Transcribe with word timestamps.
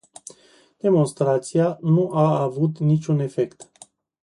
Demonstrația 0.81 1.77
nu 1.81 2.09
a 2.13 2.41
avut 2.41 2.77
niciun 2.79 3.19
efect. 3.19 3.69